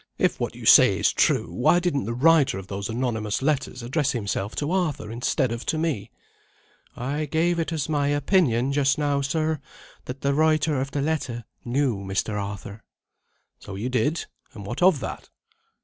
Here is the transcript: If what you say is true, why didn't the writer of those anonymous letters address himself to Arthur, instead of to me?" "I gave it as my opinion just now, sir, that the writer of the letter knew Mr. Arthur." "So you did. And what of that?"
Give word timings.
If 0.17 0.39
what 0.39 0.55
you 0.55 0.65
say 0.65 0.97
is 0.97 1.13
true, 1.13 1.51
why 1.53 1.79
didn't 1.79 2.05
the 2.05 2.15
writer 2.15 2.57
of 2.57 2.65
those 2.65 2.89
anonymous 2.89 3.43
letters 3.43 3.83
address 3.83 4.13
himself 4.13 4.55
to 4.55 4.71
Arthur, 4.71 5.11
instead 5.11 5.51
of 5.51 5.63
to 5.67 5.77
me?" 5.77 6.09
"I 6.95 7.25
gave 7.25 7.59
it 7.59 7.71
as 7.71 7.87
my 7.87 8.07
opinion 8.07 8.71
just 8.71 8.97
now, 8.97 9.21
sir, 9.21 9.59
that 10.05 10.21
the 10.21 10.33
writer 10.33 10.81
of 10.81 10.89
the 10.89 11.03
letter 11.03 11.45
knew 11.63 11.97
Mr. 11.97 12.33
Arthur." 12.43 12.83
"So 13.59 13.75
you 13.75 13.89
did. 13.89 14.25
And 14.55 14.65
what 14.65 14.81
of 14.81 15.01
that?" 15.01 15.29